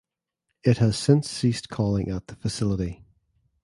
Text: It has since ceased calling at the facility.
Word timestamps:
It 0.63 0.79
has 0.79 0.97
since 0.97 1.29
ceased 1.29 1.69
calling 1.69 2.09
at 2.09 2.25
the 2.25 2.35
facility. 2.35 3.05